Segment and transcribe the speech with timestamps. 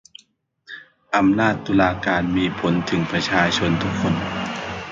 [1.15, 4.13] อำนาจตุลาการมีผลถึงประชาชนทุกคน